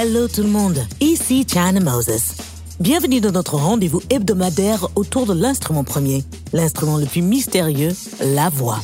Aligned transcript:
Hello 0.00 0.28
tout 0.28 0.44
le 0.44 0.48
monde, 0.48 0.78
ici 1.00 1.44
China 1.44 1.80
Moses. 1.80 2.36
Bienvenue 2.78 3.20
dans 3.20 3.32
notre 3.32 3.56
rendez-vous 3.56 4.00
hebdomadaire 4.10 4.86
autour 4.94 5.26
de 5.26 5.32
l'instrument 5.32 5.82
premier, 5.82 6.22
l'instrument 6.52 6.98
le 6.98 7.06
plus 7.06 7.20
mystérieux, 7.20 7.90
la 8.20 8.48
voix. 8.48 8.78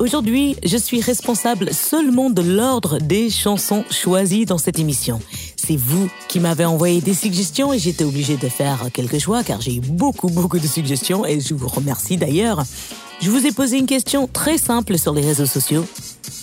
Aujourd'hui, 0.00 0.56
je 0.64 0.76
suis 0.76 1.00
responsable 1.00 1.72
seulement 1.72 2.30
de 2.30 2.42
l'ordre 2.42 2.98
des 2.98 3.30
chansons 3.30 3.84
choisies 3.92 4.44
dans 4.44 4.58
cette 4.58 4.80
émission. 4.80 5.20
C'est 5.54 5.76
vous 5.76 6.10
qui 6.26 6.40
m'avez 6.40 6.64
envoyé 6.64 7.00
des 7.00 7.14
suggestions 7.14 7.72
et 7.72 7.78
j'étais 7.78 8.02
obligé 8.02 8.36
de 8.36 8.48
faire 8.48 8.88
quelques 8.92 9.20
choix 9.20 9.44
car 9.44 9.60
j'ai 9.60 9.76
eu 9.76 9.80
beaucoup, 9.80 10.30
beaucoup 10.30 10.58
de 10.58 10.66
suggestions 10.66 11.24
et 11.24 11.38
je 11.38 11.54
vous 11.54 11.68
remercie 11.68 12.16
d'ailleurs. 12.16 12.64
Je 13.20 13.30
vous 13.30 13.46
ai 13.46 13.52
posé 13.52 13.78
une 13.78 13.86
question 13.86 14.26
très 14.26 14.58
simple 14.58 14.98
sur 14.98 15.14
les 15.14 15.22
réseaux 15.22 15.46
sociaux. 15.46 15.86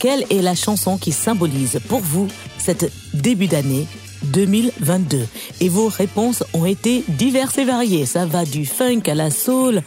Quelle 0.01 0.25
est 0.31 0.41
la 0.41 0.55
chanson 0.55 0.97
qui 0.97 1.11
symbolise 1.11 1.79
pour 1.87 1.99
vous 1.99 2.27
cette 2.57 2.91
début 3.13 3.45
d'année 3.45 3.85
2022 4.23 5.27
Et 5.59 5.69
vos 5.69 5.89
réponses 5.89 6.43
ont 6.55 6.65
été 6.65 7.03
diverses 7.07 7.59
et 7.59 7.65
variées. 7.65 8.07
Ça 8.07 8.25
va 8.25 8.43
du 8.43 8.65
funk 8.65 9.03
à 9.05 9.13
la 9.13 9.29
soul, 9.29 9.83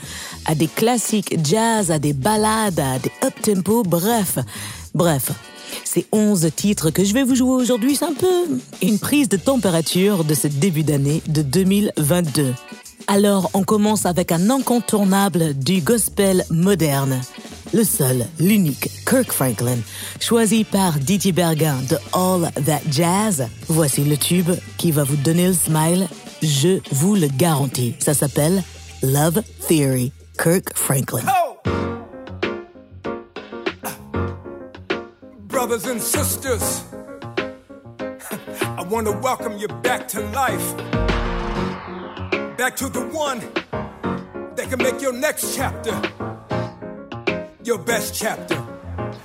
à 0.46 0.54
des 0.54 0.68
classiques 0.68 1.36
jazz, 1.44 1.90
à 1.90 1.98
des 1.98 2.12
ballades, 2.12 2.78
à 2.78 3.00
des 3.00 3.10
up-tempo, 3.24 3.82
bref. 3.82 4.38
Bref, 4.94 5.32
ces 5.82 6.06
11 6.12 6.48
titres 6.54 6.90
que 6.90 7.02
je 7.02 7.12
vais 7.12 7.24
vous 7.24 7.34
jouer 7.34 7.60
aujourd'hui, 7.60 7.96
c'est 7.96 8.04
un 8.04 8.14
peu 8.14 8.60
une 8.82 9.00
prise 9.00 9.28
de 9.28 9.36
température 9.36 10.22
de 10.22 10.34
ce 10.34 10.46
début 10.46 10.84
d'année 10.84 11.22
de 11.26 11.42
2022. 11.42 12.54
Alors, 13.08 13.50
on 13.52 13.64
commence 13.64 14.06
avec 14.06 14.30
un 14.30 14.48
incontournable 14.48 15.54
du 15.54 15.80
gospel 15.80 16.44
moderne. 16.50 17.20
Le 17.74 17.82
seul, 17.82 18.24
l'unique, 18.38 18.88
Kirk 19.04 19.32
Franklin, 19.32 19.78
choisi 20.20 20.62
par 20.62 20.92
Didier 21.00 21.32
Bergin 21.32 21.76
de 21.90 21.96
All 22.12 22.48
That 22.64 22.82
Jazz. 22.88 23.48
Voici 23.68 24.04
le 24.04 24.16
tube 24.16 24.50
qui 24.78 24.92
va 24.92 25.02
vous 25.02 25.16
donner 25.16 25.48
le 25.48 25.54
smile, 25.54 26.06
je 26.40 26.78
vous 26.92 27.16
le 27.16 27.26
garantis. 27.26 27.96
Ça 27.98 28.14
s'appelle 28.14 28.62
Love 29.02 29.42
Theory, 29.66 30.12
Kirk 30.38 30.76
Franklin. 30.76 31.24
brothers 35.48 35.86
and 35.86 36.00
sisters, 36.00 36.84
I 38.60 38.84
want 38.88 39.06
to 39.06 39.12
welcome 39.12 39.56
you 39.56 39.66
back 39.82 40.06
to 40.08 40.20
life. 40.30 40.76
Back 42.56 42.76
to 42.76 42.88
the 42.88 43.08
one 43.12 43.40
that 44.54 44.68
can 44.68 44.78
make 44.78 45.00
your 45.00 45.14
next 45.14 45.56
chapter 45.56 45.98
your 47.64 47.78
best 47.78 48.14
chapter. 48.14 48.56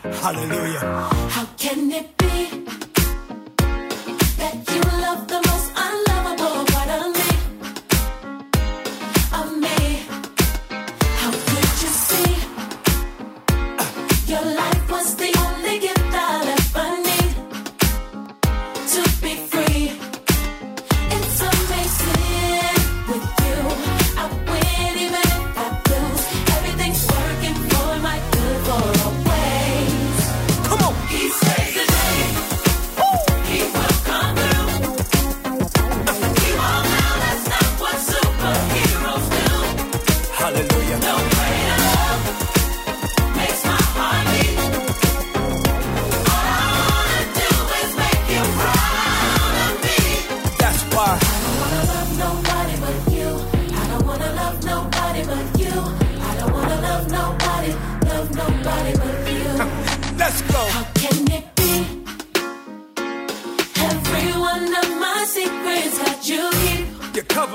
Hallelujah. 0.03 0.79
How 1.29 1.45
can 1.57 1.91
it 1.91 2.17
be 2.17 2.68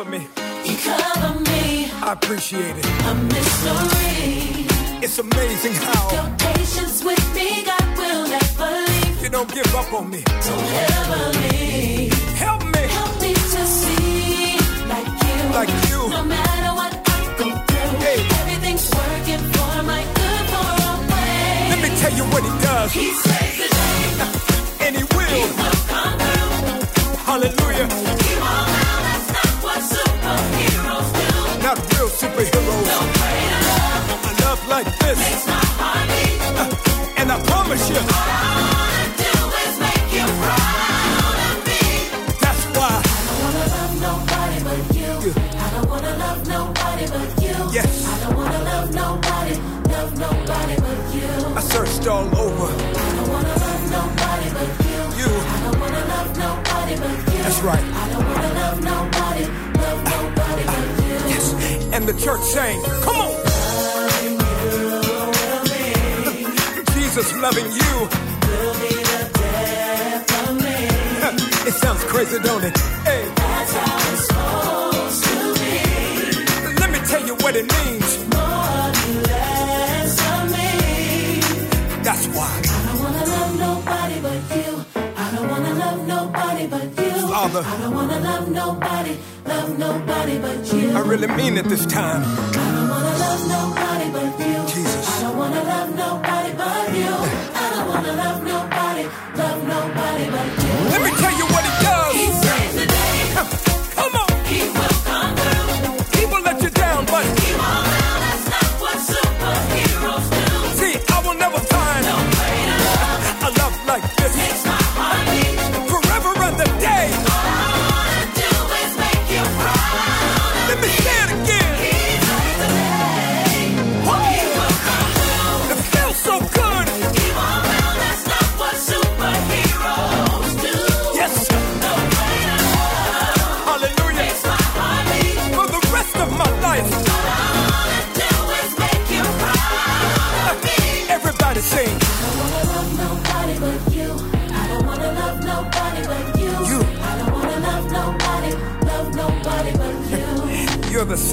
cover 0.04 0.10
me. 0.10 0.28
you 0.64 0.76
cover 0.76 1.40
me. 1.40 1.90
I 2.02 2.12
appreciate 2.12 2.76
it. 2.76 2.84
A 3.06 3.14
mystery. 3.14 4.66
It's 5.02 5.18
amazing 5.18 5.74
how 5.74 6.12
Your 6.12 6.36
patience 6.38 7.04
with 7.04 7.34
me, 7.34 7.62
God 7.64 7.98
will 7.98 8.26
never 8.28 8.70
leave. 8.88 9.22
you 9.22 9.28
don't 9.30 9.52
give 9.52 9.74
up 9.74 9.92
on 9.92 10.10
me. 10.10 10.22
Don't 10.24 10.72
ever 10.88 11.38
leave. 11.38 12.12
Help 12.36 12.62
me. 12.64 12.82
Help 12.98 13.20
me 13.20 13.34
to 13.34 13.62
see 13.66 14.56
like 14.88 15.08
you. 15.26 15.38
Like 15.58 15.72
you. 15.90 16.08
No 16.10 16.24
matter 16.24 16.70
what 16.74 16.92
I 17.08 17.34
go 17.38 17.48
through, 17.66 17.98
Hey. 18.04 18.18
everything's 18.40 18.88
working 18.90 19.42
for 19.52 19.82
my 19.82 20.02
good 20.18 20.44
for 20.52 20.66
always. 20.88 21.70
Let 21.72 21.80
me 21.84 21.90
tell 22.00 22.12
you 22.18 22.24
what 22.32 22.42
he 22.44 22.52
does. 22.62 22.92
He 22.92 23.10
saves 23.12 23.56
the 23.58 23.68
day. 23.68 24.84
And 24.86 24.96
he 24.96 25.02
will. 25.16 25.28
He 25.28 25.42
Will 25.42 25.80
come 25.88 26.18
through. 26.18 27.16
Hallelujah. 27.28 28.13
Like 34.68 34.86
this. 34.98 35.18
makes 35.18 35.46
my 35.46 35.64
heart 35.78 36.08
beat. 36.08 36.40
Uh, 36.60 37.20
and 37.20 37.32
I 37.32 37.38
promise 37.44 37.88
you, 37.90 37.96
All 37.96 38.04
I 38.04 38.52
wanna 38.74 39.06
do 39.22 39.32
is 39.64 39.74
make 39.86 40.06
you 40.16 40.24
proud 40.42 41.36
of 41.48 41.56
me. 41.68 41.82
that's 42.40 42.64
why. 42.76 42.94
I 42.94 43.02
don't 43.28 43.40
wanna 43.44 43.66
love 43.76 43.94
nobody 44.08 44.58
but 44.68 44.80
you. 44.96 45.12
I 45.64 45.68
don't 45.74 45.88
wanna 45.90 46.14
love 46.24 46.40
nobody 46.48 47.06
but 47.14 47.28
you. 47.42 47.56
Yes. 47.76 47.90
I 48.06 48.14
don't 48.24 48.36
wanna 48.36 48.62
love 48.70 48.88
nobody, 48.94 49.54
love 49.94 50.10
nobody 50.18 50.76
but 50.84 50.98
you. 51.14 51.30
I 51.56 51.60
searched 51.60 52.06
all 52.06 52.26
over. 52.36 52.68
I 52.72 53.08
don't 53.16 53.28
wanna 53.34 53.54
love 53.66 53.82
nobody 53.98 54.48
but 54.56 54.70
you. 54.88 55.00
You. 55.20 55.30
I 55.30 55.58
don't 55.64 55.78
wanna 55.80 56.04
love 56.14 56.30
nobody 56.46 56.94
but 57.02 57.14
you. 57.32 57.42
That's 57.44 57.60
right. 57.62 57.84
I 57.84 58.04
don't 58.12 58.26
wanna 58.32 58.52
love 58.62 58.78
nobody, 58.92 59.44
love 59.82 60.00
nobody 60.14 60.62
but 60.72 60.84
you. 61.04 61.16
Yes. 61.32 61.46
And 61.92 62.06
the 62.08 62.14
church 62.20 62.42
sang, 62.42 62.82
come 63.02 63.16
on. 63.16 63.53
Jesus 67.14 67.32
loving 67.40 67.66
you. 67.66 67.92
Will 68.00 68.74
be 68.82 68.88
the 68.90 69.30
death 69.38 70.48
of 70.48 70.56
me. 70.56 70.78
It 71.68 71.74
sounds 71.74 72.02
crazy, 72.10 72.40
don't 72.40 72.64
it? 72.64 72.76
Hey, 73.06 73.22
That's 73.36 73.72
how 73.72 74.10
it's 74.10 74.26
supposed 74.26 75.22
to 75.22 75.36
be. 75.60 76.74
let 76.80 76.90
me 76.90 76.98
tell 77.06 77.24
you 77.24 77.36
what 77.36 77.54
it 77.54 77.66
means. 77.76 78.08
More 78.34 78.90
you 78.98 79.14
less 79.30 80.14
of 80.32 80.42
me. 80.56 80.70
That's 82.02 82.26
why. 82.34 82.50
I 82.66 82.82
don't 82.88 82.98
wanna 83.04 83.24
love 83.36 83.52
nobody 83.68 84.18
but 84.26 84.40
you. 84.56 84.84
I 85.16 85.30
don't 85.36 85.48
wanna 85.52 85.74
love 85.84 86.00
nobody 86.08 86.66
but 86.66 86.86
you. 86.98 87.28
Father. 87.28 87.62
I 87.64 87.76
don't 87.80 87.94
wanna 87.94 88.18
love 88.18 88.48
nobody, 88.50 89.16
love 89.46 89.78
nobody 89.78 90.38
but 90.38 90.72
you. 90.72 90.90
I 90.90 91.00
really 91.12 91.28
mean 91.28 91.58
it 91.58 91.66
this 91.66 91.86
time. 91.86 92.22
I 92.26 92.72
don't 92.74 92.88
wanna 92.90 93.14
love 93.24 93.42
nobody 93.56 94.10
but 94.16 94.30
you. 94.48 94.58
Jesus. 94.74 95.08
I 95.08 95.22
don't 95.22 95.36
wanna 95.38 95.62
love 95.62 95.94
nobody 95.94 96.33
nobody 100.16 100.30
but 100.30 100.63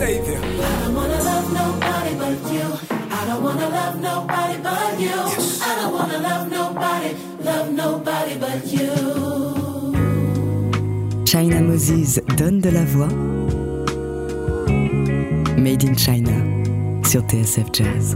savior. 0.01 0.42
I 0.42 0.74
don't 0.81 0.95
wanna 0.95 1.19
love 1.30 1.48
nobody 1.62 2.13
but 2.21 2.38
you. 2.53 2.68
I 3.18 3.21
don't 3.27 3.44
wanna 3.48 3.69
love 3.80 3.95
nobody 4.09 4.57
but 4.68 5.00
you. 5.06 5.18
I 5.69 5.71
don't 5.77 5.94
wanna 5.98 6.19
love 6.30 6.45
nobody, 6.59 7.09
love 7.50 7.68
nobody 7.83 8.33
but 8.44 8.62
you. 8.75 8.92
China 11.31 11.62
Moses 11.62 12.19
donne 12.38 12.59
de 12.62 12.71
la 12.71 12.86
voix. 12.94 13.12
Made 15.65 15.83
in 15.83 15.95
China 15.95 16.36
sur 17.03 17.21
TSF 17.30 17.69
Jazz. 17.71 18.15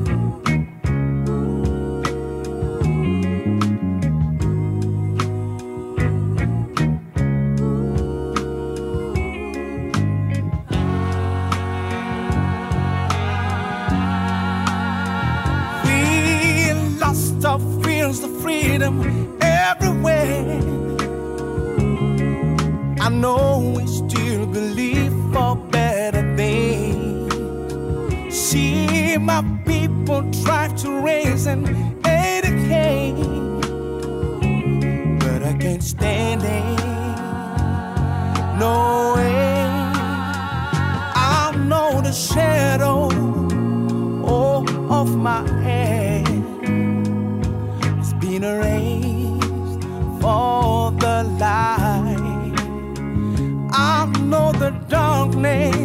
Of 18.23 18.41
freedom 18.41 19.37
everywhere. 19.41 20.59
I 22.99 23.09
know 23.09 23.73
we 23.75 23.85
still 23.87 24.45
believe 24.45 25.13
for 25.33 25.55
better 25.55 26.35
things. 26.35 27.33
See 28.33 29.17
my 29.17 29.41
people 29.65 30.29
try 30.43 30.67
to 30.77 30.99
raise 31.01 31.45
and 31.47 31.67
educate, 32.05 33.15
but 35.19 35.43
I 35.43 35.53
can't 35.59 35.83
stand 35.83 36.43
it. 36.43 36.79
No 38.59 39.13
way. 39.15 39.65
I 41.15 41.55
know 41.55 42.01
the 42.01 42.11
shadow 42.11 43.09
oh, 44.23 44.65
of 44.89 45.15
my 45.15 45.54
know 54.25 54.51
the 54.51 54.71
darkness 54.89 55.75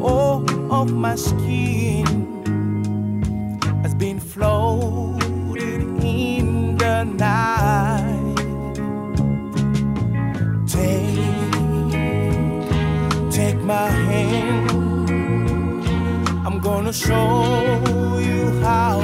oh, 0.00 0.44
of 0.70 0.92
my 0.92 1.16
skin 1.16 2.06
has 3.82 3.94
been 3.94 4.20
floated 4.20 5.82
in 6.04 6.76
the 6.76 7.04
night. 7.04 8.36
Take, 10.68 11.52
take 13.32 13.58
my 13.74 13.88
hand. 13.88 14.70
I'm 16.46 16.60
gonna 16.60 16.92
show 16.92 18.18
you 18.20 18.60
how 18.60 19.01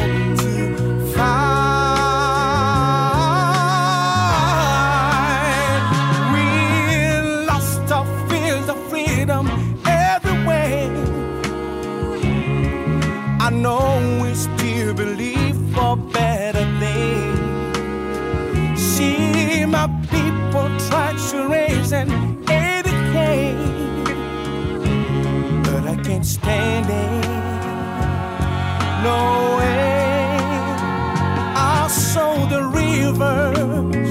can't. 26.49 26.89
No 29.03 29.57
way. 29.59 30.37
I 31.55 31.89
saw 31.89 32.47
the 32.47 32.63
rivers 32.81 34.11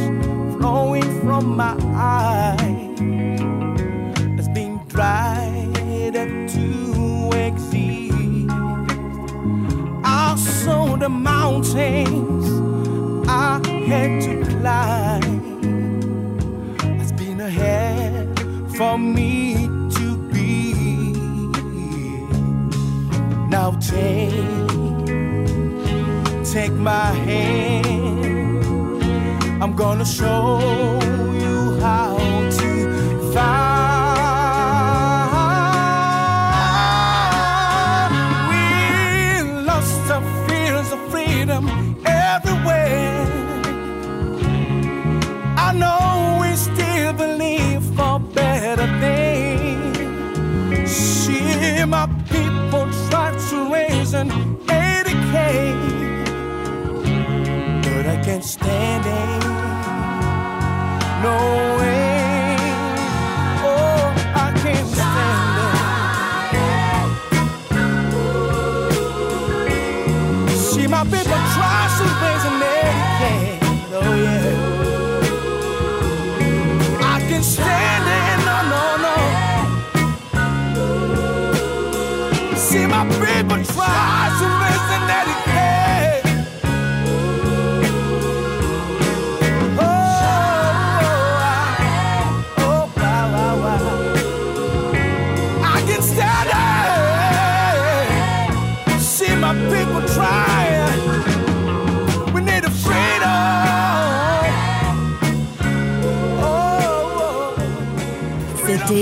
flowing 0.58 1.10
from 1.22 1.56
my 1.56 1.76
eyes 1.94 3.00
has 4.38 4.50
been 4.50 4.78
dried 4.88 6.16
up 6.24 6.30
to 6.56 6.66
exist. 7.48 8.50
I 10.04 10.36
saw 10.36 10.96
the 10.96 11.10
mountains 11.10 12.48
I 13.28 13.60
had 13.92 14.22
to 14.28 14.34
climb 14.52 15.38
has 17.00 17.12
been 17.12 17.42
ahead 17.42 18.40
for 18.78 18.98
me 18.98 19.67
take, 23.80 24.32
take 26.44 26.74
my 26.74 27.12
hand. 27.28 28.58
I'm 29.64 29.76
gonna 29.76 30.06
show 30.06 31.27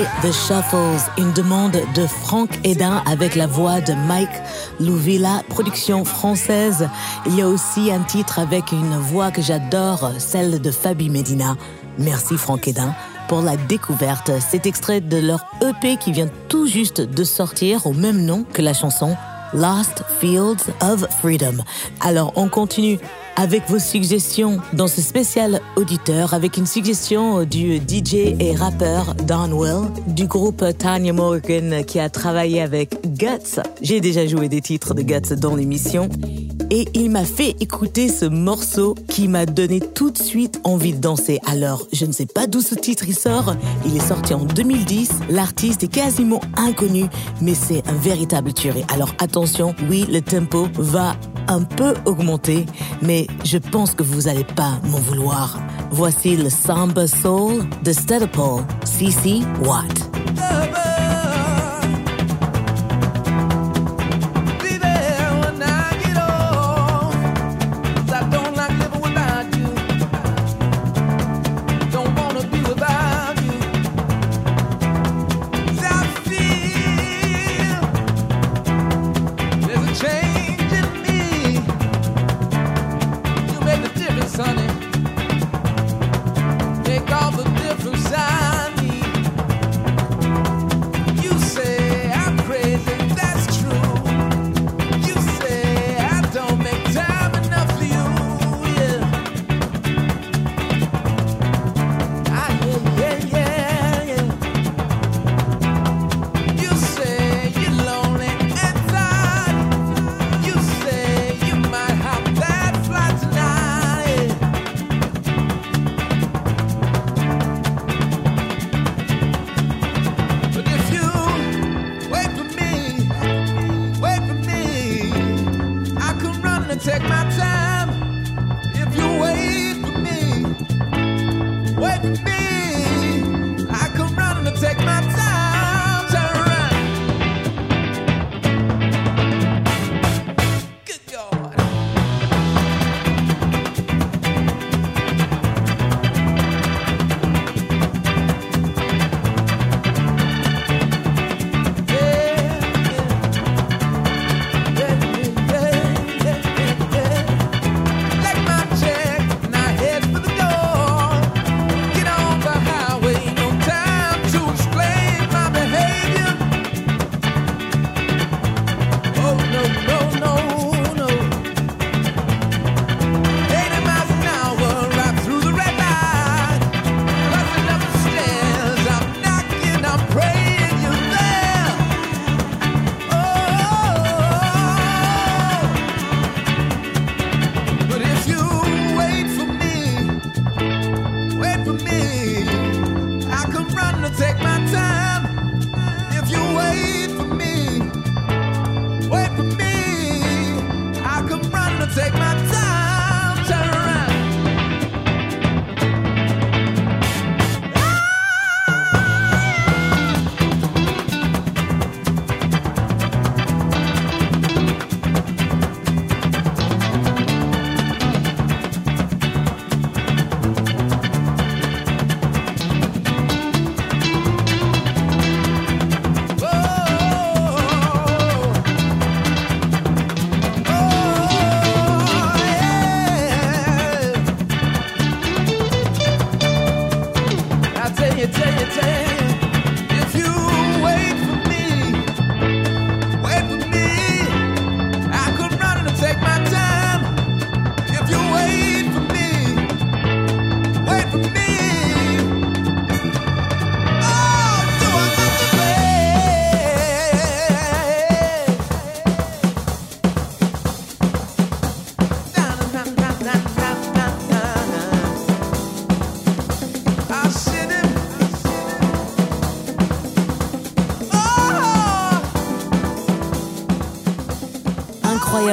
The 0.03 0.33
Shuffles, 0.33 1.09
une 1.17 1.31
demande 1.31 1.77
de 1.95 2.05
Franck 2.05 2.49
Edin 2.65 3.01
avec 3.05 3.35
la 3.35 3.47
voix 3.47 3.79
de 3.79 3.93
Mike 3.93 4.27
Louvilla, 4.81 5.41
production 5.47 6.03
française. 6.03 6.89
Il 7.25 7.35
y 7.35 7.41
a 7.41 7.47
aussi 7.47 7.91
un 7.91 8.01
titre 8.01 8.39
avec 8.39 8.73
une 8.73 8.97
voix 8.97 9.31
que 9.31 9.41
j'adore, 9.41 10.11
celle 10.17 10.61
de 10.61 10.69
Fabi 10.71 11.09
Medina. 11.09 11.55
Merci 11.97 12.35
Franck 12.35 12.67
Edin 12.67 12.93
pour 13.29 13.41
la 13.41 13.55
découverte. 13.55 14.31
C'est 14.39 14.65
extrait 14.65 14.99
de 14.99 15.17
leur 15.17 15.45
EP 15.61 15.95
qui 15.95 16.11
vient 16.11 16.29
tout 16.49 16.67
juste 16.67 16.99
de 16.99 17.23
sortir 17.23 17.87
au 17.87 17.93
même 17.93 18.25
nom 18.25 18.43
que 18.51 18.61
la 18.61 18.73
chanson 18.73 19.15
Lost 19.53 20.03
Fields 20.19 20.73
of 20.81 21.05
Freedom. 21.21 21.63
Alors 22.01 22.33
on 22.35 22.49
continue 22.49 22.99
avec 23.35 23.69
vos 23.69 23.79
suggestions 23.79 24.59
dans 24.73 24.87
ce 24.87 25.01
spécial 25.01 25.61
auditeur 25.75 26.33
avec 26.33 26.57
une 26.57 26.65
suggestion 26.65 27.43
du 27.43 27.77
DJ 27.77 28.35
et 28.39 28.55
rappeur 28.55 29.15
Don 29.15 29.51
Will 29.51 29.89
du 30.07 30.25
groupe 30.25 30.63
Tanya 30.77 31.13
Morgan 31.13 31.83
qui 31.85 31.99
a 31.99 32.09
travaillé 32.09 32.61
avec 32.61 32.95
Guts. 33.05 33.61
J'ai 33.81 33.99
déjà 33.99 34.25
joué 34.25 34.49
des 34.49 34.61
titres 34.61 34.93
de 34.93 35.01
Guts 35.01 35.35
dans 35.35 35.55
l'émission 35.55 36.09
et 36.71 36.87
il 36.93 37.09
m'a 37.09 37.25
fait 37.25 37.55
écouter 37.59 38.09
ce 38.09 38.25
morceau 38.25 38.95
qui 39.07 39.27
m'a 39.27 39.45
donné 39.45 39.79
tout 39.79 40.11
de 40.11 40.17
suite 40.17 40.59
envie 40.63 40.93
de 40.93 40.99
danser. 40.99 41.39
Alors, 41.45 41.85
je 41.93 42.05
ne 42.05 42.11
sais 42.11 42.25
pas 42.25 42.47
d'où 42.47 42.61
ce 42.61 42.75
titre 42.75 43.05
il 43.07 43.15
sort. 43.15 43.55
Il 43.85 43.95
est 43.95 44.07
sorti 44.07 44.33
en 44.33 44.43
2010. 44.43 45.11
L'artiste 45.29 45.83
est 45.83 45.87
quasiment 45.91 46.41
inconnu, 46.57 47.05
mais 47.41 47.53
c'est 47.53 47.87
un 47.87 47.93
véritable 47.93 48.53
tuerie. 48.53 48.85
Alors 48.93 49.13
attention, 49.19 49.75
oui, 49.89 50.05
le 50.09 50.21
tempo 50.21 50.67
va 50.75 51.15
un 51.47 51.61
peu 51.61 51.93
augmenter, 52.05 52.65
mais 53.01 53.27
je 53.43 53.57
pense 53.57 53.93
que 53.93 54.03
vous 54.03 54.27
allez 54.27 54.43
pas 54.43 54.79
m'en 54.85 54.99
vouloir. 54.99 55.59
Voici 55.91 56.35
le 56.35 56.49
Samba 56.49 57.07
Soul 57.07 57.63
de 57.83 57.91
Stedapole, 57.91 58.63
CC 58.83 59.41
Watt. 59.63 61.04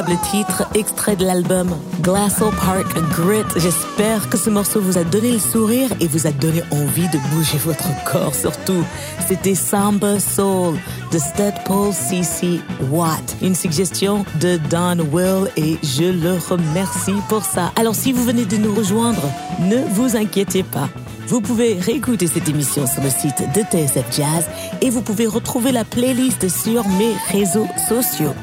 Incroyable 0.03 0.23
titre, 0.31 0.65
extrait 0.75 1.17
de 1.17 1.25
l'album 1.25 1.69
Glassell 2.01 2.51
Park 2.65 2.99
Grit. 3.11 3.45
J'espère 3.57 4.29
que 4.29 4.37
ce 4.37 4.51
morceau 4.51 4.81
vous 4.81 4.99
a 4.99 5.05
donné 5.05 5.33
le 5.33 5.39
sourire 5.39 5.91
et 6.01 6.09
vous 6.09 6.27
a 6.27 6.33
donné 6.33 6.63
envie 6.71 7.09
de 7.09 7.19
bouger 7.31 7.59
votre 7.59 7.89
corps 8.05 8.35
surtout. 8.35 8.85
C'était 9.27 9.55
Samba 9.55 10.19
Soul 10.19 10.77
de 11.13 11.19
Paul 11.67 11.93
CC 11.93 12.61
Watt. 12.91 13.37
Une 13.43 13.55
suggestion 13.55 14.25
de 14.41 14.59
Don 14.71 15.05
Will 15.13 15.51
et 15.57 15.79
je 15.83 16.05
le 16.05 16.39
remercie 16.49 17.15
pour 17.29 17.45
ça. 17.45 17.73
Alors 17.77 17.95
si 17.95 18.13
vous 18.13 18.25
venez 18.25 18.45
de 18.45 18.57
nous 18.57 18.75
rejoindre, 18.75 19.23
ne 19.61 19.77
vous 19.93 20.17
inquiétez 20.17 20.63
pas. 20.63 20.89
Vous 21.29 21.41
pouvez 21.41 21.75
réécouter 21.75 22.27
cette 22.27 22.49
émission 22.49 22.87
sur 22.87 23.03
le 23.03 23.11
site 23.11 23.43
de 23.55 23.61
TSF 23.61 24.07
Jazz 24.17 24.47
et 24.81 24.91
vous 24.91 25.03
pouvez 25.03 25.27
retrouver 25.27 25.71
la 25.71 25.85
playlist 25.85 26.49
sur 26.49 26.87
mes 26.89 27.15
réseaux 27.31 27.69
sociaux. 27.89 28.35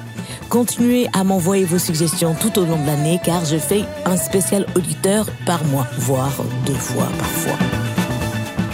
Continuez 0.50 1.08
à 1.14 1.24
m'envoyer 1.24 1.66
vos 1.66 1.78
suggestions 1.78 2.34
tout 2.34 2.58
au 2.58 2.66
long 2.66 2.82
de 2.82 2.88
l'année 2.88 3.20
car 3.24 3.46
je 3.46 3.58
fais 3.58 3.84
un 4.06 4.18
spécial 4.18 4.66
auditeur 4.76 5.28
par 5.46 5.64
mois, 5.66 5.86
voire 6.00 6.32
deux 6.66 6.74
fois 6.74 7.08
parfois. 7.18 7.58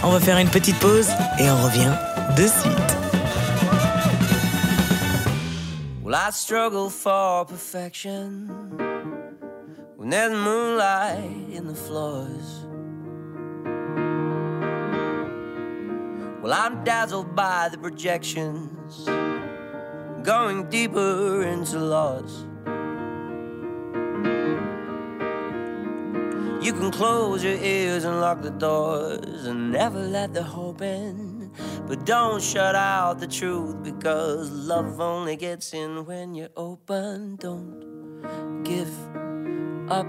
On 0.02 0.10
va 0.10 0.20
faire 0.20 0.38
une 0.38 0.48
petite 0.48 0.78
pause 0.78 1.08
et 1.38 1.50
on 1.50 1.56
revient 1.64 1.92
de 2.36 2.46
suite. 2.46 2.96
I 6.28 6.30
struggle 6.32 6.90
for 6.90 7.44
perfection 7.44 8.48
when 9.96 10.10
there's 10.10 10.32
moonlight 10.32 11.54
in 11.54 11.68
the 11.68 11.74
floors. 11.74 12.66
Well, 16.42 16.52
I'm 16.52 16.82
dazzled 16.82 17.36
by 17.36 17.68
the 17.70 17.78
projections, 17.78 19.06
going 20.26 20.68
deeper 20.68 21.44
into 21.44 21.78
loss. 21.78 22.44
You 26.60 26.72
can 26.72 26.90
close 26.90 27.44
your 27.44 27.54
ears 27.54 28.02
and 28.02 28.20
lock 28.20 28.42
the 28.42 28.50
doors 28.50 29.46
and 29.46 29.70
never 29.70 30.00
let 30.00 30.34
the 30.34 30.42
hope 30.42 30.82
in. 30.82 31.52
But 31.86 32.04
don't 32.04 32.42
shut 32.42 32.74
out 32.74 33.20
the 33.20 33.28
truth 33.28 33.80
because 33.84 34.50
love 34.50 35.00
only 35.00 35.36
gets 35.36 35.72
in 35.72 36.04
when 36.06 36.34
you're 36.34 36.56
open. 36.56 37.36
Don't 37.36 38.64
give 38.64 38.92
up 39.88 40.08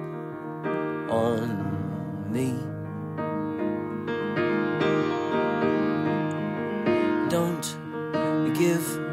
on 1.12 2.32
me. 2.34 2.56
Don't 7.30 7.68
give 8.56 9.07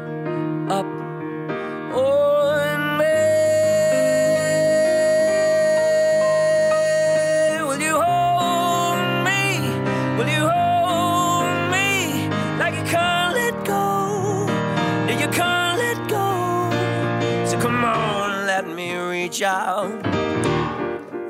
out. 19.41 20.03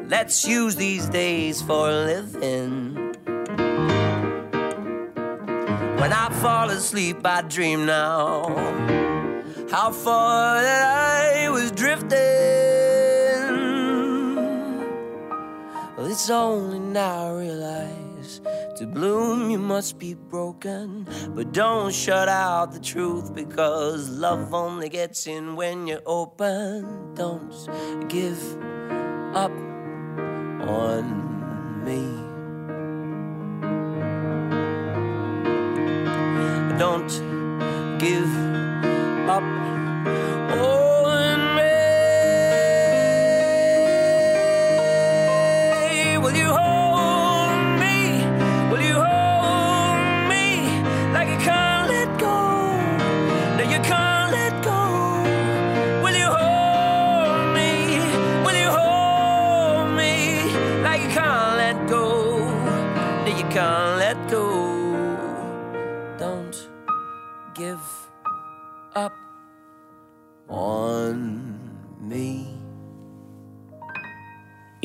Let's 0.07 0.47
use 0.47 0.75
these 0.75 1.07
days 1.09 1.61
for 1.61 1.89
living. 1.89 2.95
When 5.99 6.13
I 6.13 6.29
fall 6.41 6.69
asleep, 6.69 7.25
I 7.25 7.41
dream 7.41 7.85
now 7.85 8.45
how 9.71 9.91
far 9.91 10.61
that 10.61 11.43
I 11.45 11.49
was 11.49 11.71
drifting. 11.71 12.15
Well, 15.97 16.07
it's 16.07 16.29
only 16.29 16.79
now 16.79 17.27
I 17.27 17.39
realize 17.39 18.41
to 18.75 18.85
bloom 18.85 19.49
you 19.49 19.57
must 19.57 19.97
be 19.97 20.13
broken. 20.13 21.07
But 21.29 21.53
don't 21.53 21.93
shut 21.93 22.27
out 22.27 22.73
the 22.73 22.79
truth 22.79 23.33
because 23.33 24.09
love 24.09 24.53
only 24.53 24.89
gets 24.89 25.27
in 25.27 25.55
when 25.55 25.87
you're 25.87 26.01
open. 26.05 27.13
Don't 27.15 27.53
give 28.09 28.41
up 29.33 29.51
on 30.67 31.85
me. 31.85 32.03
Don't 36.77 37.09
give 37.99 38.31
up 39.29 39.43
on 40.51 40.94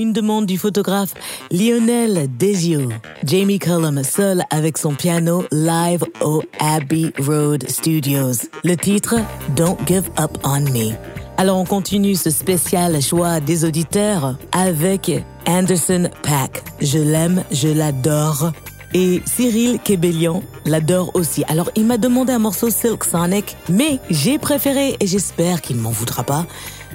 Une 0.00 0.14
demande 0.14 0.46
du 0.46 0.56
photographe 0.56 1.12
Lionel 1.50 2.26
Desio. 2.38 2.88
Jamie 3.22 3.58
Cullum 3.58 4.02
seul 4.02 4.42
avec 4.48 4.78
son 4.78 4.94
piano 4.94 5.44
live 5.52 6.06
au 6.22 6.42
Abbey 6.58 7.12
Road 7.18 7.68
Studios. 7.68 8.48
Le 8.64 8.76
titre 8.76 9.16
Don't 9.54 9.76
Give 9.86 10.08
Up 10.18 10.38
on 10.42 10.60
Me. 10.60 10.94
Alors 11.36 11.58
on 11.58 11.66
continue 11.66 12.14
ce 12.14 12.30
spécial 12.30 13.02
choix 13.02 13.40
des 13.40 13.66
auditeurs 13.66 14.36
avec 14.52 15.12
Anderson 15.46 16.08
Pack. 16.22 16.62
Je 16.80 16.98
l'aime, 16.98 17.44
je 17.52 17.68
l'adore. 17.68 18.52
Et 18.94 19.20
Cyril 19.26 19.78
Kebelian 19.84 20.42
l'adore 20.64 21.10
aussi. 21.14 21.44
Alors 21.46 21.70
il 21.76 21.84
m'a 21.84 21.98
demandé 21.98 22.32
un 22.32 22.38
morceau 22.38 22.70
Silk 22.70 23.04
Sonic, 23.04 23.56
mais 23.68 24.00
j'ai 24.08 24.38
préféré, 24.38 24.96
et 24.98 25.06
j'espère 25.06 25.60
qu'il 25.60 25.76
ne 25.76 25.82
m'en 25.82 25.90
voudra 25.90 26.24
pas, 26.24 26.46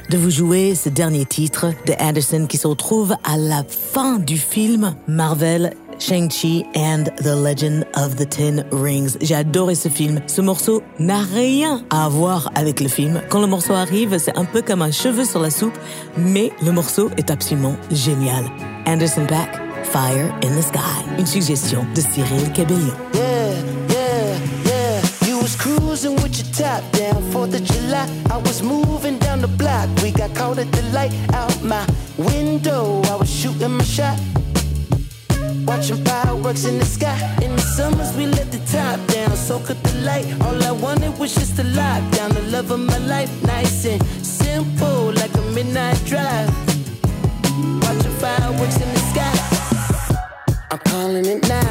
de 0.10 0.18
vous 0.18 0.30
jouer 0.30 0.76
ce 0.76 0.90
dernier 0.90 1.26
titre 1.26 1.68
de 1.86 1.94
Anderson 2.00 2.46
qui 2.48 2.58
se 2.58 2.68
retrouve 2.68 3.16
à 3.24 3.38
la 3.38 3.64
fin 3.68 4.20
du 4.20 4.38
film 4.38 4.96
Marvel 5.08 5.74
Shang-Chi 6.00 6.66
and 6.76 7.06
the 7.18 7.36
Legend 7.36 7.86
of 7.96 8.16
the 8.16 8.28
Ten 8.30 8.66
Rings. 8.72 9.18
J'ai 9.22 9.36
adoré 9.36 9.76
ce 9.76 9.90
film. 9.90 10.20
Ce 10.28 10.42
morceau 10.42 10.82
n'a 11.00 11.20
rien 11.20 11.84
à 11.90 12.10
voir 12.10 12.52
avec 12.56 12.82
le 12.82 12.88
film. 12.88 13.22
Quand 13.30 13.40
le 13.40 13.48
morceau 13.48 13.74
arrive, 13.74 14.18
c'est 14.20 14.38
un 14.38 14.46
peu 14.46 14.62
comme 14.62 14.82
un 14.82 14.92
cheveu 14.92 15.26
sur 15.26 15.40
la 15.40 15.50
soupe, 15.50 15.78
mais 16.18 16.52
le 16.64 16.72
morceau 16.72 17.10
est 17.18 17.32
absolument 17.32 17.76
génial. 17.92 18.46
Anderson 18.86 19.26
Paak, 19.28 19.50
Fire 19.84 20.34
in 20.44 20.50
the 20.60 20.64
Sky. 20.64 21.20
Une 21.20 21.26
suggestion 21.26 21.86
de 21.96 22.02
Cyril 22.02 22.52
Cabellion. 22.54 22.94
Yeah, 23.14 23.54
yeah, 23.90 24.38
yeah. 24.66 25.28
You 25.28 25.40
was 25.40 25.56
cruising 25.56 26.16
with 26.22 26.38
your 26.38 26.52
down, 26.58 27.24
4th 27.32 27.56
of 27.56 27.64
July. 27.64 28.06
I 28.30 28.38
was 28.38 28.62
moving 28.62 29.18
block. 29.76 30.04
We 30.04 30.12
got 30.12 30.34
caught 30.36 30.58
at 30.60 30.72
the 30.72 30.82
light 30.94 31.14
out 31.34 31.62
my 31.64 31.86
window. 32.18 33.02
I 33.04 33.16
was 33.16 33.30
shooting 33.30 33.78
my 33.78 33.84
shot. 33.84 34.20
Watching 35.66 36.04
fireworks 36.06 36.66
in 36.66 36.78
the 36.80 36.86
sky. 36.86 37.18
In 37.42 37.56
the 37.56 37.62
summers, 37.62 38.16
we 38.16 38.28
let 38.28 38.52
the 38.52 38.60
top 38.72 39.00
down, 39.08 39.36
so 39.36 39.60
could 39.60 39.82
the 39.84 39.94
light. 40.02 40.28
All 40.42 40.64
I 40.64 40.72
wanted 40.72 41.18
was 41.18 41.34
just 41.34 41.56
to 41.58 41.64
lock 41.64 42.02
down 42.12 42.30
the 42.32 42.44
love 42.54 42.72
of 42.72 42.80
my 42.80 42.98
life. 43.00 43.32
Nice 43.44 43.86
and 43.86 44.02
simple, 44.24 45.12
like 45.14 45.34
a 45.36 45.42
midnight 45.54 46.00
drive. 46.06 46.50
Watching 47.84 48.16
fireworks 48.22 48.78
in 48.84 48.90
the 48.96 49.04
sky. 49.12 49.36
I'm 50.72 50.80
calling 50.80 51.26
it 51.26 51.48
now. 51.50 51.65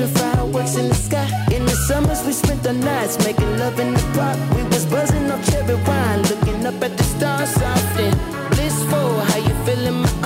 Watching 0.00 0.16
fireworks 0.16 0.76
in 0.76 0.88
the 0.88 0.94
sky. 0.94 1.28
In 1.52 1.66
the 1.66 1.76
summers, 1.86 2.24
we 2.24 2.32
spent 2.32 2.62
the 2.62 2.72
nights 2.72 3.18
making 3.18 3.58
love 3.58 3.78
in 3.78 3.92
the 3.92 4.00
park. 4.14 4.38
We 4.56 4.62
was 4.64 4.86
buzzing 4.86 5.30
on 5.30 5.42
cherry 5.44 5.74
wine, 5.74 6.22
looking 6.22 6.64
up 6.64 6.82
at 6.82 6.96
the 6.96 7.02
stars, 7.02 7.50
soft 7.50 8.00
and 8.00 8.16
blissful. 8.48 9.20
How 9.20 9.36
you 9.36 9.54
feel 9.66 9.86
in 9.88 10.00
my 10.00 10.19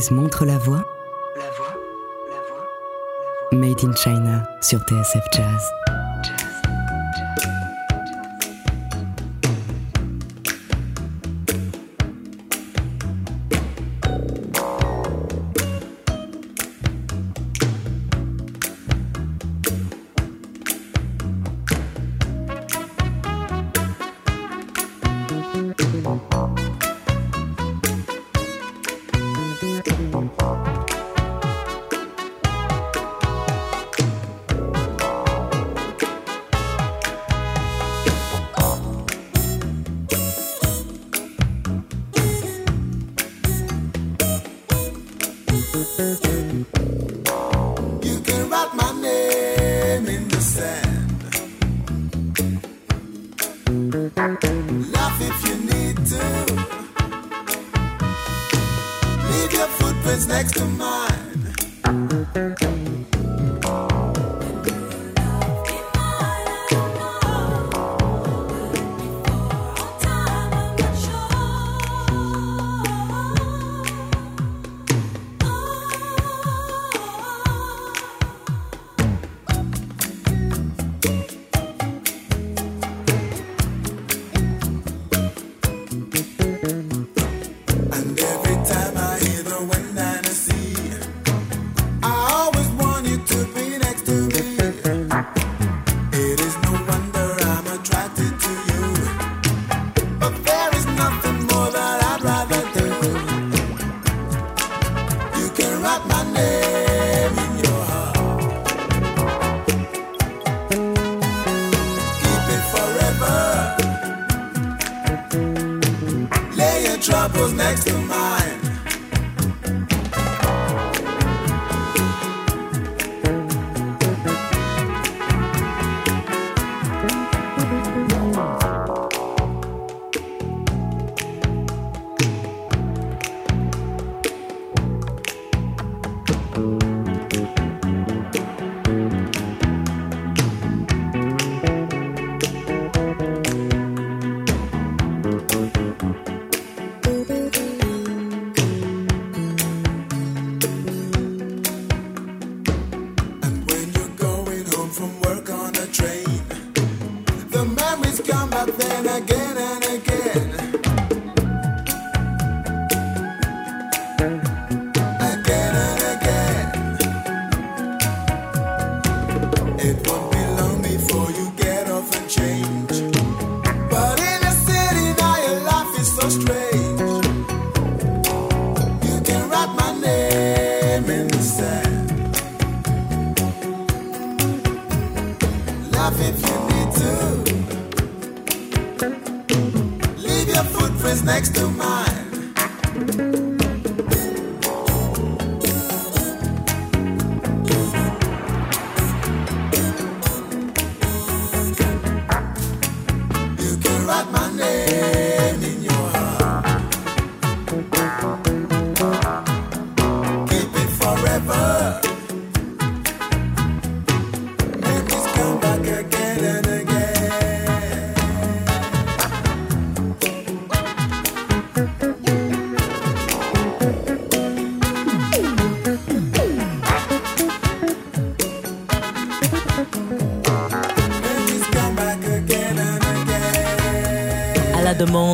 China 0.00 0.10
Moses 0.10 0.10
montre 0.12 0.44
la 0.44 0.58
voie. 0.58 0.84
Made 3.52 3.82
in 3.82 3.92
China 3.94 4.42
sur 4.62 4.78
TSF 4.80 5.26
Jazz. 5.32 5.89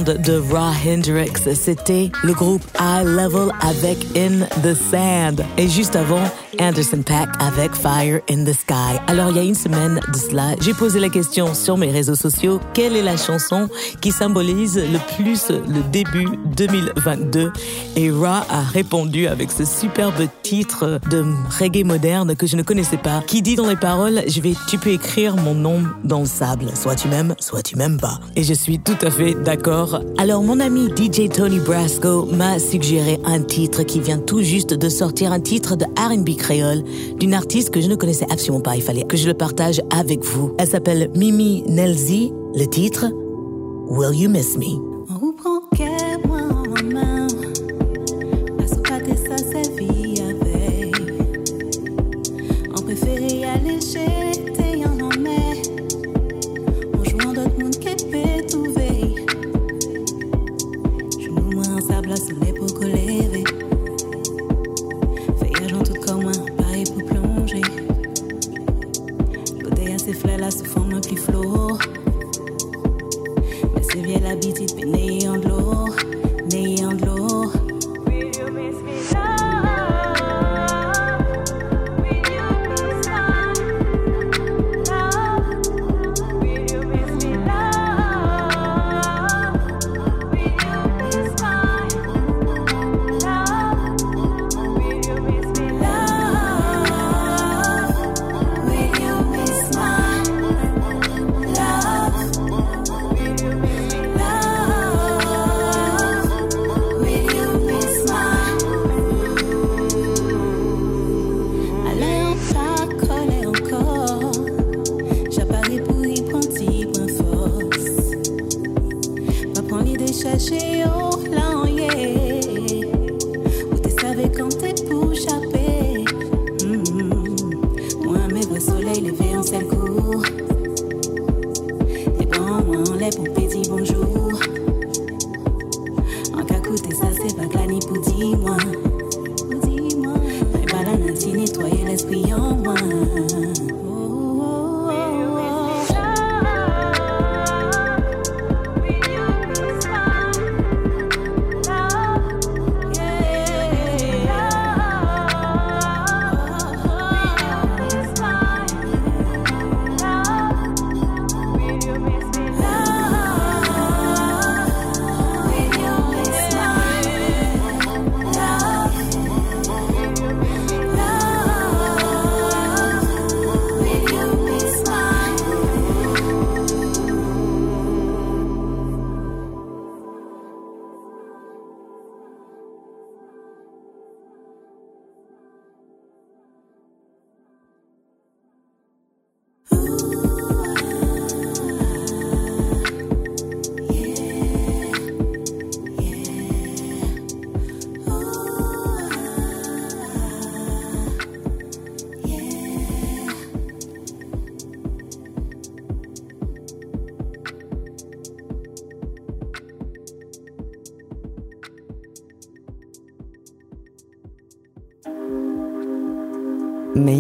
De 0.03 0.39
Raw 0.53 0.75
Hendrix, 0.87 1.55
c'était 1.55 2.11
le 2.23 2.35
groupe 2.35 2.63
High 2.79 3.07
Level 3.07 3.51
avec 3.61 3.97
In 4.15 4.45
the 4.63 4.75
Sand. 4.75 5.43
Et 5.57 5.69
juste 5.69 5.97
avant, 5.97 6.23
Anderson 6.61 7.03
Pack 7.05 7.29
avec 7.41 7.75
Fire 7.75 8.21
in 8.31 8.45
the 8.45 8.53
Sky. 8.53 8.99
Alors, 9.07 9.31
il 9.31 9.37
y 9.37 9.41
a 9.41 9.43
une 9.43 9.55
semaine 9.55 10.01
de 10.13 10.19
cela, 10.19 10.55
j'ai 10.61 10.75
posé 10.75 11.01
la 11.01 11.09
question 11.09 11.55
sur 11.55 11.77
mes 11.77 11.91
réseaux 11.91 12.15
sociaux, 12.15 12.61
quelle 12.75 12.97
est 12.97 13.03
la 13.03 13.17
chanson 13.17 13.69
qui 14.01 14.13
symbolise 14.13 14.77
le 14.77 14.99
plus 15.17 15.51
le 15.51 15.83
début 15.91 16.29
2022? 16.57 17.53
Et 17.97 18.11
Ra 18.11 18.47
a 18.49 18.61
répondu 18.63 19.27
avec 19.27 19.51
ce 19.51 19.65
superbe 19.65 20.27
titre 20.43 21.01
de 21.11 21.25
reggae 21.59 21.85
moderne 21.85 22.37
que 22.37 22.47
je 22.47 22.57
ne 22.57 22.63
connaissais 22.63 22.97
pas, 22.97 23.23
qui 23.27 23.43
dit 23.43 23.57
dans 23.57 23.69
les 23.69 23.77
paroles, 23.77 24.23
je 24.27 24.41
vais, 24.41 24.55
tu 24.69 24.79
peux 24.79 24.91
écrire 24.91 25.37
mon 25.37 25.55
nom 25.55 25.83
dans 26.05 26.21
le 26.21 26.27
sable. 26.27 26.67
Soit 26.75 26.95
tu 26.95 27.09
m'aimes, 27.09 27.35
soit 27.39 27.63
tu 27.63 27.77
m'aimes 27.77 27.99
pas. 27.99 28.21
Et 28.35 28.43
je 28.43 28.55
suis 28.55 28.79
tout 28.79 28.99
à 29.03 29.11
fait 29.11 29.35
d'accord. 29.35 30.01
Alors, 30.19 30.43
mon 30.43 30.61
ami 30.61 30.89
DJ 30.89 31.29
Tony 31.29 31.59
Brasco 31.59 32.27
m'a 32.27 32.59
suggéré 32.59 33.19
un 33.25 33.43
titre 33.43 33.83
qui 33.83 34.01
vient 34.01 34.19
tout 34.19 34.43
juste 34.43 34.75
de 34.75 34.89
sortir, 34.89 35.33
un 35.33 35.41
titre 35.41 35.77
de 35.77 35.85
R&B 35.85 36.37
d'une 37.19 37.35
artiste 37.35 37.71
que 37.71 37.81
je 37.81 37.89
ne 37.89 37.95
connaissais 37.95 38.27
absolument 38.31 38.61
pas. 38.61 38.77
Il 38.77 38.83
fallait 38.83 39.05
que 39.05 39.17
je 39.17 39.27
le 39.27 39.35
partage 39.35 39.81
avec 39.91 40.25
vous. 40.25 40.53
Elle 40.59 40.69
s'appelle 40.69 41.11
Mimi 41.15 41.63
Nelzi. 41.67 42.33
Le 42.55 42.65
titre, 42.67 43.07
Will 43.89 44.19
You 44.19 44.31
Miss 44.31 44.57
Me? 44.57 44.96
Bien 74.03 74.21
l'habitude, 74.21 74.75
puis 74.77 74.89
n'ayant 74.89 75.39
de 75.39 75.49
l'eau, 75.49 75.89
n'ayant 76.53 76.93
de 76.93 77.07
l'eau. 77.07 77.51
Allez, 78.07 79.36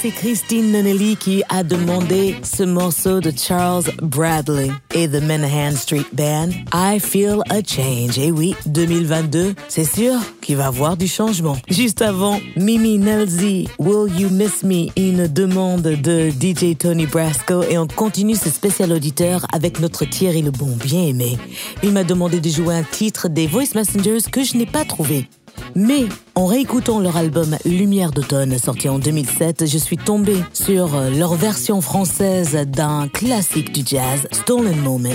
C'est 0.00 0.10
Christine 0.10 0.72
Nonelli 0.72 1.16
qui 1.16 1.42
a 1.48 1.62
demandé 1.62 2.36
ce 2.42 2.62
morceau 2.62 3.20
de 3.20 3.32
Charles 3.36 3.84
Bradley 4.02 4.70
et 4.94 5.08
The 5.08 5.22
Manhattan 5.22 5.76
Street 5.76 6.04
Band. 6.12 6.50
I 6.74 6.98
Feel 6.98 7.38
a 7.50 7.62
Change. 7.62 8.18
Et 8.18 8.30
oui, 8.30 8.54
2022, 8.66 9.54
c'est 9.68 9.84
sûr 9.84 10.14
qu'il 10.40 10.56
va 10.56 10.66
avoir 10.66 10.96
du 10.96 11.06
changement. 11.06 11.56
Juste 11.68 12.02
avant, 12.02 12.40
Mimi 12.56 12.98
Nelzy, 12.98 13.68
Will 13.78 14.12
You 14.18 14.28
Miss 14.30 14.62
Me, 14.62 14.88
une 14.96 15.28
demande 15.28 15.82
de 15.82 16.30
DJ 16.30 16.76
Tony 16.76 17.06
Brasco. 17.06 17.62
Et 17.62 17.78
on 17.78 17.86
continue 17.86 18.36
ce 18.36 18.50
spécial 18.50 18.92
auditeur 18.92 19.46
avec 19.52 19.80
notre 19.80 20.04
Thierry 20.04 20.42
Lebon, 20.42 20.76
bien 20.84 21.02
aimé. 21.02 21.38
Il 21.82 21.92
m'a 21.92 22.04
demandé 22.04 22.40
de 22.40 22.48
jouer 22.48 22.74
un 22.74 22.84
titre 22.84 23.28
des 23.28 23.46
Voice 23.46 23.74
Messengers 23.74 24.30
que 24.30 24.42
je 24.42 24.56
n'ai 24.56 24.66
pas 24.66 24.84
trouvé. 24.84 25.28
Mais 25.74 26.06
en 26.34 26.46
réécoutant 26.46 27.00
leur 27.00 27.16
album 27.16 27.56
Lumière 27.64 28.10
d'automne 28.10 28.58
sorti 28.58 28.88
en 28.88 28.98
2007, 28.98 29.66
je 29.66 29.78
suis 29.78 29.96
tombée 29.96 30.42
sur 30.52 30.94
euh, 30.94 31.10
leur 31.10 31.34
version 31.34 31.80
française 31.80 32.54
d'un 32.66 33.08
classique 33.08 33.72
du 33.72 33.82
jazz, 33.84 34.26
Stolen 34.32 34.80
Moments, 34.80 35.10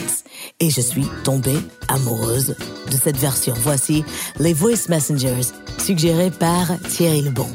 et 0.60 0.69
je 0.69 0.82
suis 0.82 1.06
tombée 1.23 1.58
amoureuse 1.88 2.56
de 2.88 2.93
cette 2.93 3.17
version. 3.17 3.54
Voici 3.58 4.04
les 4.39 4.54
Voice 4.54 4.88
Messengers, 4.89 5.51
suggérés 5.77 6.32
par 6.32 6.80
Thierry 6.89 7.21
Lebon. 7.21 7.47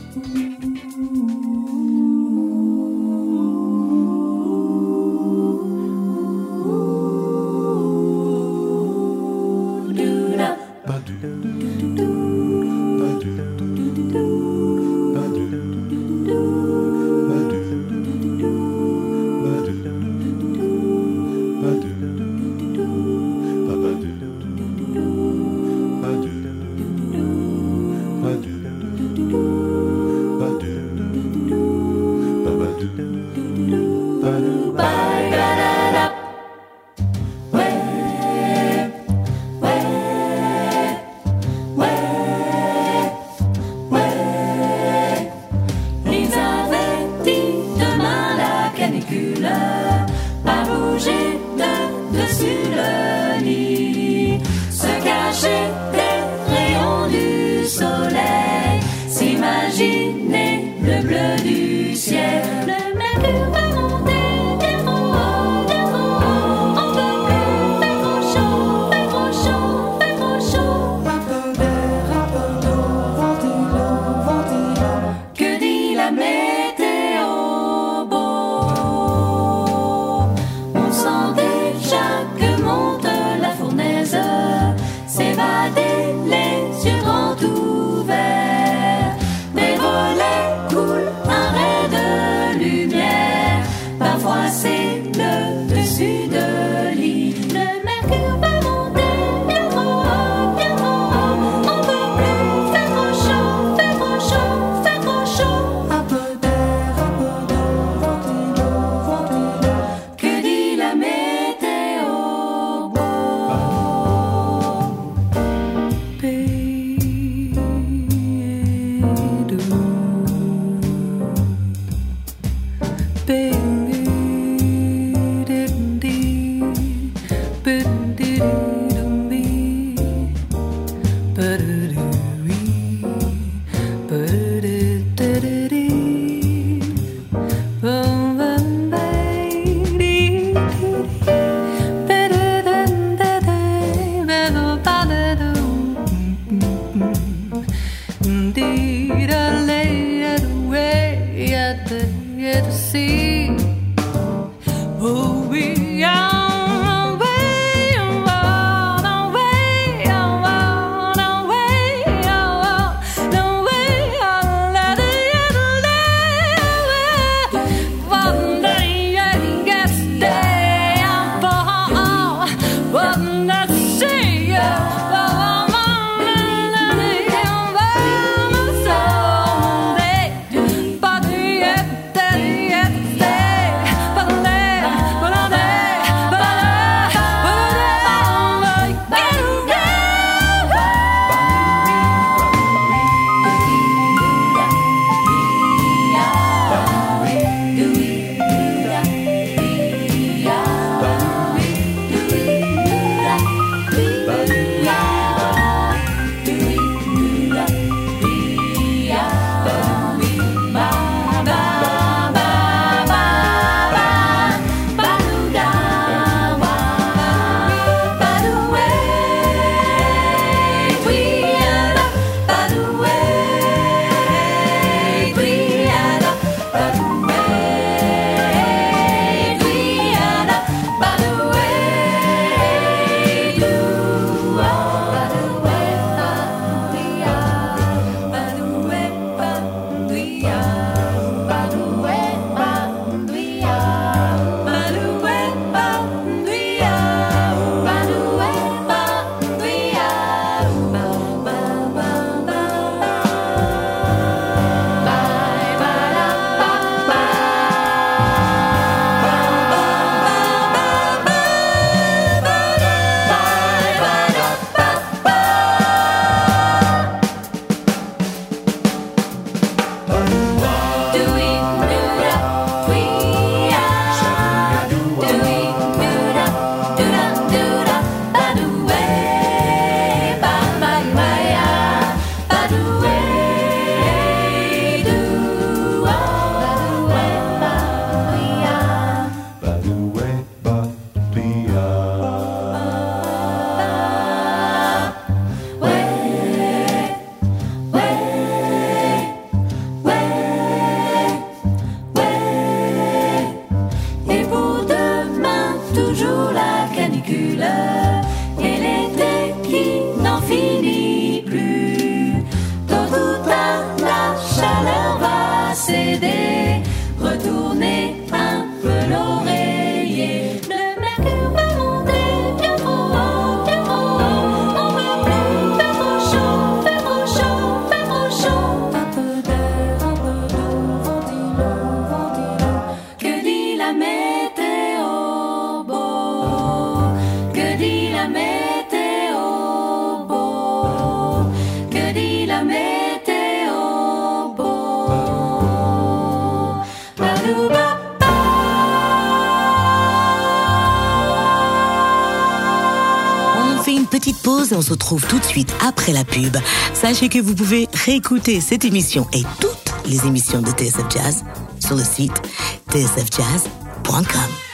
Retrouve 355.06 355.26
tout 355.28 355.38
de 355.38 355.44
suite 355.44 355.72
après 355.86 356.12
la 356.12 356.24
pub. 356.24 356.56
Sachez 356.92 357.28
que 357.28 357.38
vous 357.38 357.54
pouvez 357.54 357.86
réécouter 358.04 358.60
cette 358.60 358.84
émission 358.84 359.28
et 359.32 359.42
toutes 359.60 359.94
les 360.06 360.26
émissions 360.26 360.60
de 360.60 360.70
TSF 360.70 361.04
Jazz 361.08 361.44
sur 361.78 361.94
le 361.94 362.02
site 362.02 362.42
tsfjazz.com. 362.90 364.65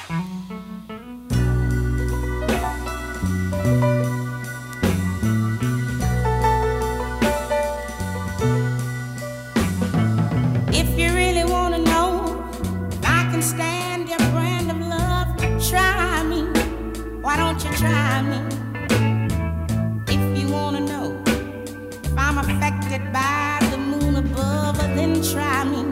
I'm 22.35 22.39
affected 22.39 23.12
by 23.12 23.59
the 23.70 23.76
moon 23.76 24.16
above, 24.16 24.78
then 24.78 25.22
try 25.22 25.64
me. 25.64 25.85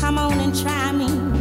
Come 0.00 0.16
on 0.16 0.40
and 0.40 0.58
try 0.58 0.92
me. 0.92 1.31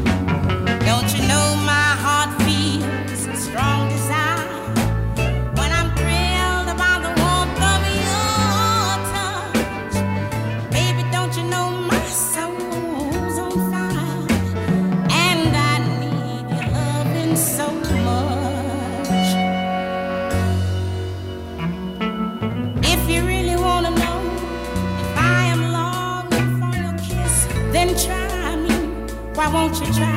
Why 29.71 29.79
won't 29.79 29.87
you. 29.87 29.93
try 29.93 30.10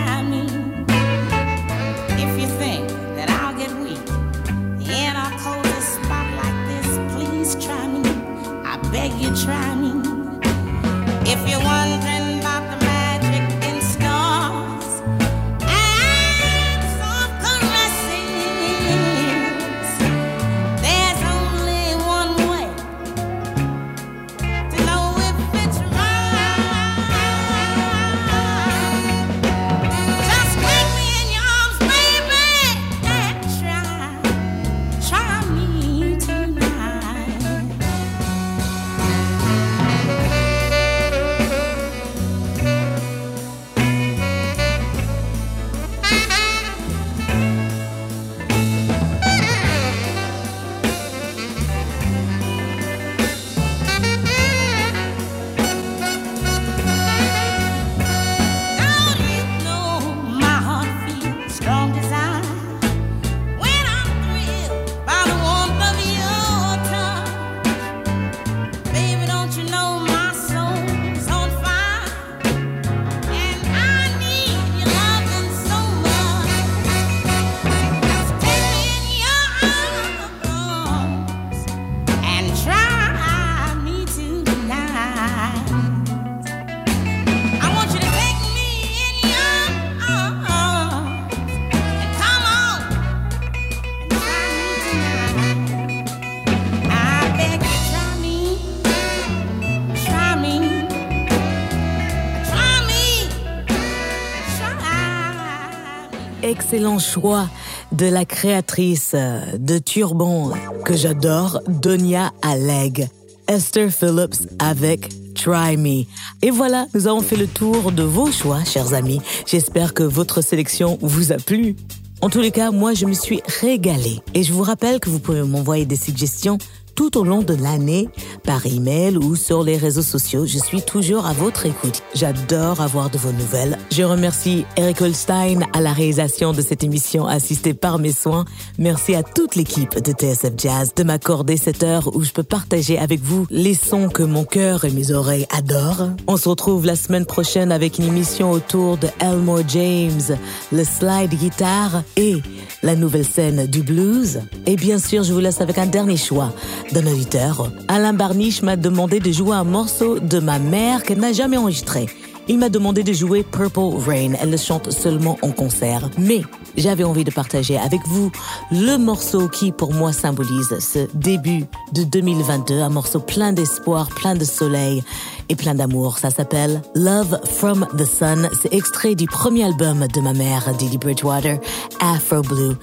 choix 106.98 107.48
de 107.92 108.06
la 108.06 108.24
créatrice 108.24 109.12
euh, 109.14 109.40
de 109.58 109.78
Turban 109.78 110.50
que 110.84 110.96
j'adore, 110.96 111.60
Donia 111.68 112.32
Aleg. 112.42 113.08
Esther 113.46 113.90
Phillips 113.90 114.48
avec 114.58 115.10
Try 115.34 115.76
Me. 115.76 116.04
Et 116.42 116.50
voilà, 116.50 116.86
nous 116.94 117.06
avons 117.06 117.20
fait 117.20 117.36
le 117.36 117.46
tour 117.46 117.92
de 117.92 118.02
vos 118.02 118.32
choix, 118.32 118.64
chers 118.64 118.94
amis. 118.94 119.20
J'espère 119.46 119.94
que 119.94 120.02
votre 120.02 120.40
sélection 120.40 120.98
vous 121.00 121.32
a 121.32 121.36
plu. 121.36 121.76
En 122.20 122.30
tous 122.30 122.40
les 122.40 122.50
cas, 122.50 122.70
moi, 122.70 122.94
je 122.94 123.04
me 123.06 123.12
suis 123.12 123.42
régalée. 123.60 124.20
Et 124.32 124.42
je 124.42 124.52
vous 124.52 124.62
rappelle 124.62 124.98
que 124.98 125.10
vous 125.10 125.18
pouvez 125.18 125.42
m'envoyer 125.42 125.84
des 125.84 125.96
suggestions 125.96 126.58
tout 127.04 127.18
au 127.18 127.24
long 127.24 127.42
de 127.42 127.52
l'année 127.52 128.08
par 128.44 128.64
email 128.64 129.18
ou 129.18 129.36
sur 129.36 129.62
les 129.62 129.76
réseaux 129.76 130.00
sociaux. 130.00 130.46
Je 130.46 130.56
suis 130.56 130.80
toujours 130.80 131.26
à 131.26 131.34
votre 131.34 131.66
écoute. 131.66 132.02
J'adore 132.14 132.80
avoir 132.80 133.10
de 133.10 133.18
vos 133.18 133.30
nouvelles. 133.30 133.76
Je 133.90 134.02
remercie 134.04 134.64
Eric 134.78 135.02
Holstein 135.02 135.66
à 135.74 135.82
la 135.82 135.92
réalisation 135.92 136.54
de 136.54 136.62
cette 136.62 136.82
émission 136.82 137.26
assistée 137.26 137.74
par 137.74 137.98
mes 137.98 138.12
soins. 138.12 138.46
Merci 138.78 139.14
à 139.14 139.22
toute 139.22 139.54
l'équipe 139.54 140.02
de 140.02 140.12
TSF 140.12 140.54
Jazz 140.56 140.92
de 140.96 141.02
m'accorder 141.02 141.58
cette 141.58 141.82
heure 141.82 142.16
où 142.16 142.22
je 142.22 142.32
peux 142.32 142.42
partager 142.42 142.98
avec 142.98 143.20
vous 143.20 143.46
les 143.50 143.74
sons 143.74 144.08
que 144.08 144.22
mon 144.22 144.44
cœur 144.44 144.86
et 144.86 144.90
mes 144.90 145.10
oreilles 145.10 145.46
adorent. 145.54 146.08
On 146.26 146.38
se 146.38 146.48
retrouve 146.48 146.86
la 146.86 146.96
semaine 146.96 147.26
prochaine 147.26 147.70
avec 147.70 147.98
une 147.98 148.06
émission 148.06 148.50
autour 148.50 148.96
de 148.96 149.08
Elmore 149.20 149.68
James, 149.68 150.38
le 150.72 150.84
slide 150.84 151.34
guitare 151.34 152.02
et 152.16 152.36
la 152.82 152.96
nouvelle 152.96 153.26
scène 153.26 153.66
du 153.66 153.82
blues. 153.82 154.40
Et 154.64 154.76
bien 154.76 154.98
sûr, 154.98 155.22
je 155.22 155.34
vous 155.34 155.40
laisse 155.40 155.60
avec 155.60 155.76
un 155.76 155.86
dernier 155.86 156.16
choix 156.16 156.50
d'un 156.94 157.06
auditeur. 157.08 157.70
Alain 157.88 158.12
Barniche 158.12 158.62
m'a 158.62 158.76
demandé 158.76 159.18
de 159.18 159.32
jouer 159.32 159.56
un 159.56 159.64
morceau 159.64 160.20
de 160.20 160.38
ma 160.38 160.60
mère 160.60 161.02
qu'elle 161.02 161.18
n'a 161.18 161.32
jamais 161.32 161.56
enregistré. 161.56 162.06
Il 162.46 162.58
m'a 162.58 162.68
demandé 162.68 163.02
de 163.02 163.12
jouer 163.12 163.42
Purple 163.42 163.96
Rain. 164.06 164.32
Elle 164.40 164.50
le 164.50 164.56
chante 164.56 164.92
seulement 164.92 165.36
en 165.42 165.50
concert. 165.50 166.08
Mais 166.18 166.42
j'avais 166.76 167.02
envie 167.02 167.24
de 167.24 167.32
partager 167.32 167.76
avec 167.78 168.00
vous 168.06 168.30
le 168.70 168.96
morceau 168.96 169.48
qui, 169.48 169.72
pour 169.72 169.92
moi, 169.92 170.12
symbolise 170.12 170.78
ce 170.78 171.08
début 171.14 171.64
de 171.92 172.04
2022. 172.04 172.80
Un 172.80 172.90
morceau 172.90 173.18
plein 173.18 173.52
d'espoir, 173.52 174.08
plein 174.08 174.36
de 174.36 174.44
soleil 174.44 175.02
et 175.48 175.56
plein 175.56 175.74
d'amour. 175.74 176.18
Ça 176.18 176.30
s'appelle 176.30 176.80
Love 176.94 177.40
from 177.44 177.86
the 177.98 178.04
Sun. 178.04 178.48
C'est 178.62 178.72
extrait 178.72 179.16
du 179.16 179.26
premier 179.26 179.64
album 179.64 180.06
de 180.06 180.20
ma 180.20 180.32
mère, 180.32 180.72
Didi 180.78 180.98
Bridgewater, 180.98 181.58
Afro 182.00 182.42
Blue. 182.42 182.76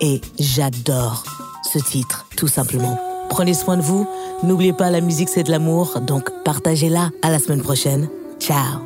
Et 0.00 0.20
j'adore 0.38 1.24
ce 1.70 1.78
titre, 1.78 2.26
tout 2.36 2.48
simplement. 2.48 3.07
Prenez 3.28 3.54
soin 3.54 3.76
de 3.76 3.82
vous. 3.82 4.06
N'oubliez 4.42 4.72
pas, 4.72 4.90
la 4.90 5.00
musique, 5.00 5.28
c'est 5.28 5.42
de 5.42 5.50
l'amour. 5.50 6.00
Donc, 6.00 6.30
partagez-la. 6.44 7.10
À 7.22 7.30
la 7.30 7.38
semaine 7.38 7.62
prochaine. 7.62 8.08
Ciao. 8.38 8.80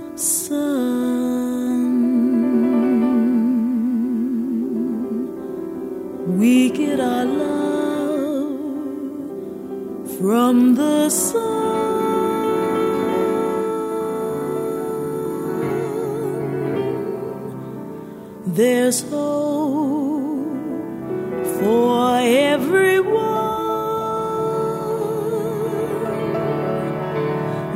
From 10.22 10.76
the 10.76 11.10
sun. 11.10 11.72
There's 18.46 19.02
hope 19.10 20.46
for 21.58 22.18
everyone. 22.20 23.31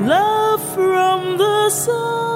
Love 0.07 0.63
from 0.73 1.37
the 1.37 1.69
sun. 1.69 2.27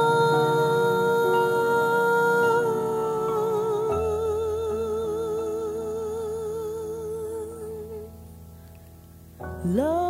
love 9.64 10.09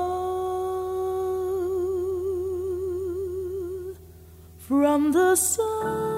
from 4.58 5.12
the 5.12 5.36
sun. 5.36 6.09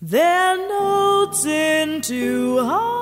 their 0.00 0.56
notes 0.68 1.44
into 1.44 2.58
harmony. 2.64 2.99